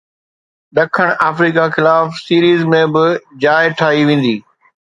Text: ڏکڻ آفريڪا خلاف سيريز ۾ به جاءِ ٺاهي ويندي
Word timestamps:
ڏکڻ 0.75 1.09
آفريڪا 1.27 1.65
خلاف 1.75 2.05
سيريز 2.25 2.61
۾ 2.75 2.81
به 2.93 3.05
جاءِ 3.47 3.61
ٺاهي 3.83 4.01
ويندي 4.11 4.37